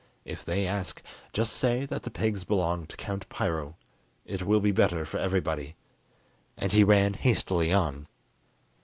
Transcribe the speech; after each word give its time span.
If 0.25 0.43
they 0.43 0.65
ask, 0.65 0.99
just 1.31 1.53
say 1.53 1.85
that 1.85 2.01
the 2.01 2.09
pigs 2.09 2.43
belong 2.43 2.87
to 2.87 2.97
Count 2.97 3.29
Piro; 3.29 3.75
it 4.25 4.41
will 4.41 4.59
be 4.59 4.71
better 4.71 5.05
for 5.05 5.19
everybody." 5.19 5.75
And 6.57 6.73
he 6.73 6.83
ran 6.83 7.13
hastily 7.13 7.71
on. 7.71 8.07